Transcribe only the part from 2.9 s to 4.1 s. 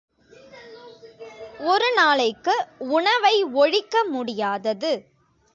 உணவை ஒழிக்க